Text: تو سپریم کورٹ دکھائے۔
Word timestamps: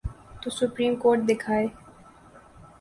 تو 0.41 0.47
سپریم 0.57 0.93
کورٹ 1.01 1.19
دکھائے۔ 1.29 1.65